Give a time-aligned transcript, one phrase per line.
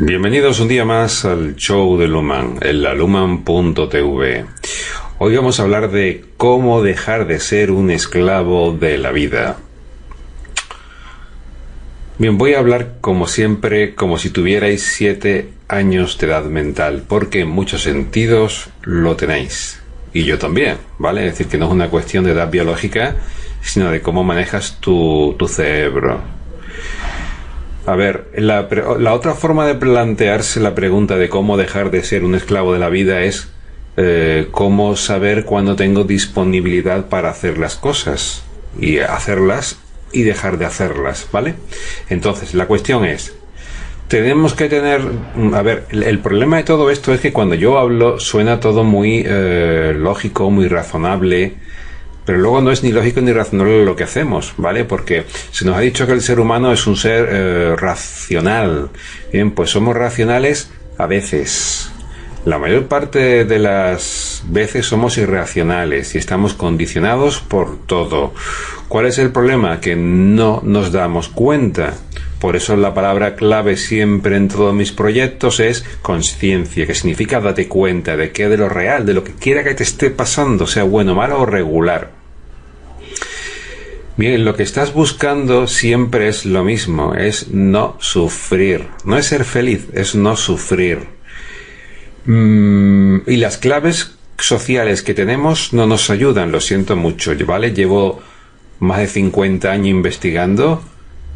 [0.00, 4.44] Bienvenidos un día más al show de Luman, en la luman.tv.
[5.18, 9.56] Hoy vamos a hablar de cómo dejar de ser un esclavo de la vida.
[12.16, 17.40] Bien, voy a hablar como siempre, como si tuvierais siete años de edad mental, porque
[17.40, 19.82] en muchos sentidos lo tenéis.
[20.12, 21.26] Y yo también, ¿vale?
[21.26, 23.16] Es decir, que no es una cuestión de edad biológica,
[23.62, 26.37] sino de cómo manejas tu, tu cerebro.
[27.88, 32.22] A ver, la, la, otra forma de plantearse la pregunta de cómo dejar de ser
[32.22, 33.48] un esclavo de la vida es
[33.96, 38.44] eh, cómo saber cuándo tengo disponibilidad para hacer las cosas
[38.78, 39.78] y hacerlas
[40.12, 41.54] y dejar de hacerlas, ¿vale?
[42.10, 43.34] Entonces, la cuestión es,
[44.08, 45.00] tenemos que tener,
[45.54, 48.84] a ver, el, el problema de todo esto es que cuando yo hablo suena todo
[48.84, 51.54] muy eh, lógico, muy razonable,
[52.28, 54.84] pero luego no es ni lógico ni razonable lo que hacemos, ¿vale?
[54.84, 58.90] Porque se nos ha dicho que el ser humano es un ser eh, racional.
[59.32, 61.90] Bien, pues somos racionales a veces.
[62.44, 68.34] La mayor parte de las veces somos irracionales y estamos condicionados por todo.
[68.88, 69.80] ¿Cuál es el problema?
[69.80, 71.94] Que no nos damos cuenta.
[72.40, 77.68] Por eso la palabra clave siempre en todos mis proyectos es conciencia, que significa date
[77.68, 80.82] cuenta de qué de lo real, de lo que quiera que te esté pasando, sea
[80.82, 82.17] bueno, malo o regular.
[84.18, 88.88] Bien, lo que estás buscando siempre es lo mismo, es no sufrir.
[89.04, 91.06] No es ser feliz, es no sufrir.
[92.24, 97.72] Mm, y las claves sociales que tenemos no nos ayudan, lo siento mucho, ¿vale?
[97.72, 98.20] Llevo
[98.80, 100.82] más de 50 años investigando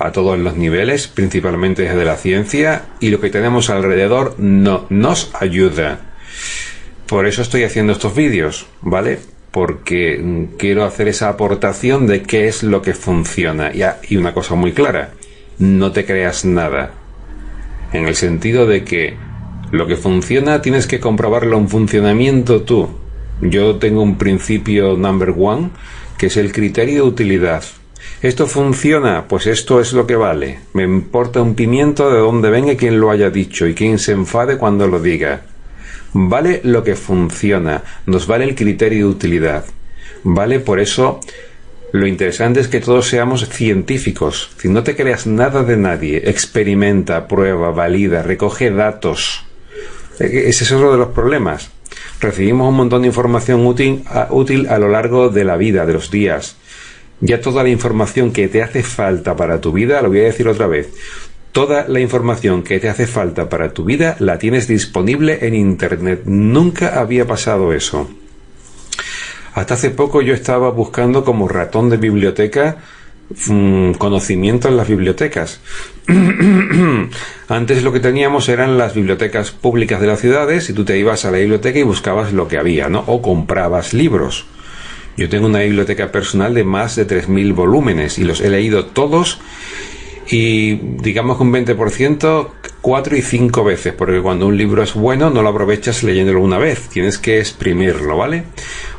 [0.00, 5.30] a todos los niveles, principalmente desde la ciencia, y lo que tenemos alrededor no nos
[5.34, 6.00] ayuda.
[7.06, 9.20] Por eso estoy haciendo estos vídeos, ¿vale?
[9.54, 13.70] Porque quiero hacer esa aportación de qué es lo que funciona.
[14.08, 15.12] Y una cosa muy clara,
[15.60, 16.90] no te creas nada.
[17.92, 19.14] En el sentido de que
[19.70, 22.88] lo que funciona tienes que comprobarlo en funcionamiento tú.
[23.42, 25.70] Yo tengo un principio number one,
[26.18, 27.62] que es el criterio de utilidad.
[28.22, 29.28] ¿Esto funciona?
[29.28, 30.58] Pues esto es lo que vale.
[30.72, 34.58] Me importa un pimiento de dónde venga y lo haya dicho y quién se enfade
[34.58, 35.42] cuando lo diga.
[36.14, 39.64] Vale lo que funciona, nos vale el criterio de utilidad.
[40.22, 41.20] Vale, por eso
[41.90, 44.50] lo interesante es que todos seamos científicos.
[44.58, 49.44] Si no te creas nada de nadie, experimenta, prueba, valida, recoge datos.
[50.20, 51.70] E-, ese es otro de los problemas.
[52.20, 55.94] Recibimos un montón de información útil a, útil a lo largo de la vida, de
[55.94, 56.56] los días.
[57.20, 60.46] Ya toda la información que te hace falta para tu vida, lo voy a decir
[60.46, 60.88] otra vez,
[61.54, 66.22] Toda la información que te hace falta para tu vida la tienes disponible en Internet.
[66.24, 68.10] Nunca había pasado eso.
[69.52, 72.78] Hasta hace poco yo estaba buscando como ratón de biblioteca
[73.46, 75.60] mm, conocimiento en las bibliotecas.
[77.48, 81.24] Antes lo que teníamos eran las bibliotecas públicas de las ciudades y tú te ibas
[81.24, 83.04] a la biblioteca y buscabas lo que había, ¿no?
[83.06, 84.44] O comprabas libros.
[85.16, 89.38] Yo tengo una biblioteca personal de más de 3.000 volúmenes y los he leído todos
[90.28, 92.48] y digamos que un 20%
[92.80, 96.58] cuatro y cinco veces, porque cuando un libro es bueno no lo aprovechas leyéndolo una
[96.58, 98.44] vez, tienes que exprimirlo, ¿vale?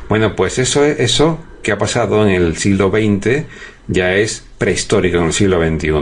[0.08, 3.44] Bueno, pues eso, eso que ha pasado en el siglo XX
[3.88, 5.92] ya es prehistórico en el siglo XXI.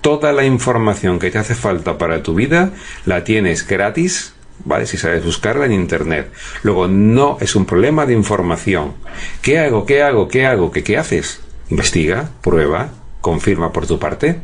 [0.00, 2.72] Toda la información que te hace falta para tu vida
[3.04, 4.32] la tienes gratis,
[4.64, 4.86] ¿vale?
[4.86, 6.32] Si sabes buscarla en Internet.
[6.62, 8.94] Luego, no es un problema de información.
[9.42, 9.86] ¿Qué hago?
[9.86, 10.28] ¿Qué hago?
[10.28, 10.70] ¿Qué hago?
[10.70, 11.40] ¿Qué, qué haces?
[11.68, 14.40] Investiga, prueba, confirma por tu parte.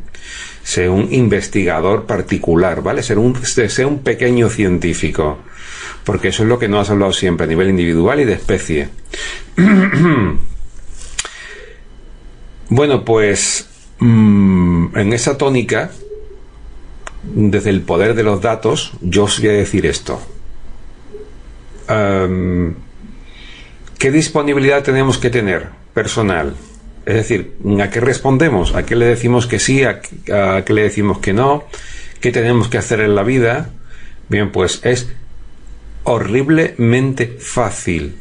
[0.62, 3.02] Sé un investigador particular, ¿vale?
[3.02, 3.36] Ser un,
[3.86, 5.38] un pequeño científico.
[6.04, 8.88] Porque eso es lo que no has hablado siempre a nivel individual y de especie.
[12.68, 13.68] bueno, pues
[13.98, 15.90] mm, en esa tónica,
[17.22, 20.20] desde el poder de los datos, yo os voy a decir esto.
[23.98, 26.54] ¿Qué disponibilidad tenemos que tener personal?
[27.06, 28.74] Es decir, ¿a qué respondemos?
[28.74, 29.82] ¿A qué le decimos que sí?
[29.84, 31.64] ¿A, qué le decimos que no?
[32.20, 33.70] ¿Qué tenemos que hacer en la vida?
[34.28, 35.10] Bien, pues es
[36.04, 38.16] horriblemente fácil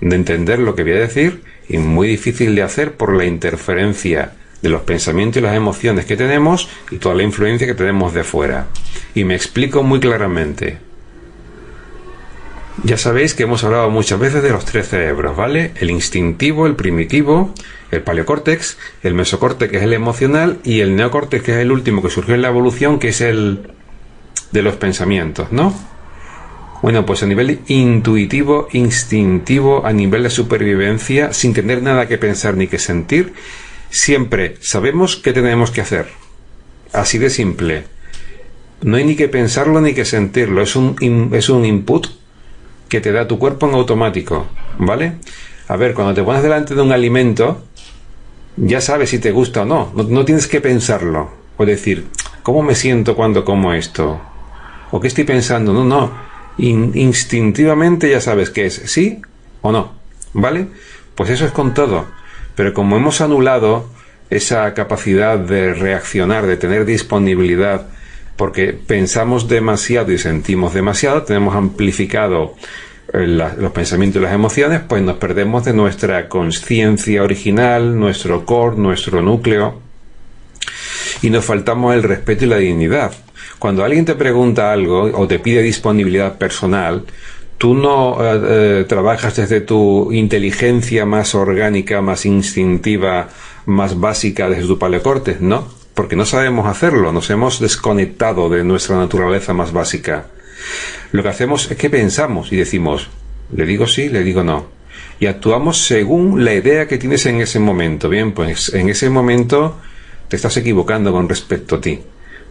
[0.00, 4.32] de entender lo que voy a decir y muy difícil de hacer por la interferencia
[4.62, 8.24] de los pensamientos y las emociones que tenemos y toda la influencia que tenemos de
[8.24, 8.68] fuera.
[9.14, 10.78] Y me explico muy claramente.
[12.84, 15.72] Ya sabéis que hemos hablado muchas veces de los tres cerebros, ¿vale?
[15.76, 17.54] El instintivo, el primitivo,
[17.90, 22.02] el paleocórtex, el mesocórtex que es el emocional y el neocórtex que es el último
[22.02, 23.70] que surgió en la evolución que es el
[24.50, 25.74] de los pensamientos, ¿no?
[26.80, 32.56] Bueno, pues a nivel intuitivo, instintivo, a nivel de supervivencia, sin tener nada que pensar
[32.56, 33.34] ni que sentir,
[33.90, 36.08] siempre sabemos qué tenemos que hacer.
[36.92, 37.84] Así de simple.
[38.80, 42.08] No hay ni que pensarlo ni que sentirlo, es un, es un input
[42.92, 45.14] que te da tu cuerpo en automático, ¿vale?
[45.68, 47.62] A ver, cuando te pones delante de un alimento,
[48.58, 49.94] ya sabes si te gusta o no.
[49.94, 51.30] No, tienes que pensarlo.
[51.56, 52.08] O decir,
[52.42, 54.20] ¿cómo me siento cuando como esto?
[54.90, 55.72] ¿O qué estoy pensando?
[55.72, 56.12] No, no.
[56.58, 59.22] instintivamente ya sabes que es sí
[59.62, 59.92] o no.
[60.34, 60.66] ¿Vale?
[61.14, 62.04] Pues eso es con todo.
[62.56, 63.88] Pero como hemos anulado
[64.28, 67.86] esa capacidad de reaccionar, de tener disponibilidad,
[68.36, 72.54] porque pensamos demasiado y sentimos demasiado, tenemos amplificado
[73.12, 78.76] eh, los pensamientos y las emociones, pues nos perdemos de nuestra conciencia original, nuestro core,
[78.76, 79.80] nuestro núcleo,
[81.20, 83.12] y nos faltamos el respeto y la dignidad.
[83.58, 87.04] Cuando alguien te pregunta algo o te pide disponibilidad personal,
[87.58, 88.40] tú no eh,
[88.80, 93.28] eh, trabajas desde tu inteligencia más orgánica, más instintiva,
[93.66, 95.81] más básica, desde tu paleocorte, ¿no?
[95.94, 100.26] Porque no sabemos hacerlo, nos hemos desconectado de nuestra naturaleza más básica.
[101.12, 103.08] Lo que hacemos es que pensamos y decimos,
[103.54, 104.66] le digo sí, le digo no.
[105.20, 108.08] Y actuamos según la idea que tienes en ese momento.
[108.08, 109.78] Bien, pues en ese momento
[110.28, 112.00] te estás equivocando con respecto a ti.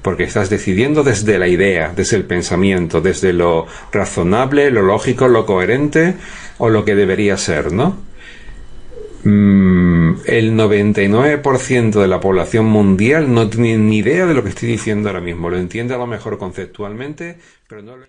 [0.02, 5.46] Porque estás decidiendo desde la idea, desde el pensamiento, desde lo razonable, lo lógico, lo
[5.46, 6.16] coherente
[6.58, 7.98] o lo que debería ser, ¿no?
[9.24, 9.71] Mm,
[10.26, 15.10] el 99% de la población mundial no tiene ni idea de lo que estoy diciendo
[15.10, 15.50] ahora mismo.
[15.50, 17.38] Lo entiende a lo mejor conceptualmente,
[17.68, 18.06] pero no lo...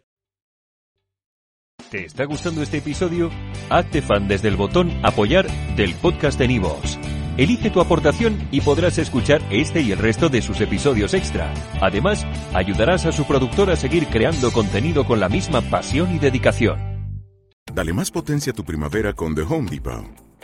[1.90, 3.30] ¿Te está gustando este episodio?
[3.68, 5.46] Hazte fan desde el botón apoyar
[5.76, 6.98] del podcast de Nivos.
[7.36, 11.52] Elige tu aportación y podrás escuchar este y el resto de sus episodios extra.
[11.80, 16.78] Además, ayudarás a su productor a seguir creando contenido con la misma pasión y dedicación.
[17.72, 20.21] Dale más potencia a tu primavera con The Home Depot.